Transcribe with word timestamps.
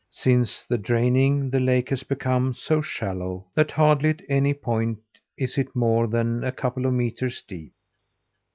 Since 0.09 0.63
the 0.65 0.79
draining 0.79 1.51
the 1.51 1.59
lake 1.59 1.89
has 1.89 2.01
become 2.01 2.55
so 2.55 2.81
shallow 2.81 3.45
that 3.53 3.69
hardly 3.69 4.09
at 4.09 4.23
any 4.27 4.51
point 4.55 4.97
is 5.37 5.59
it 5.59 5.75
more 5.75 6.07
than 6.07 6.43
a 6.43 6.51
couple 6.51 6.87
of 6.87 6.93
metres 6.93 7.43
deep. 7.47 7.73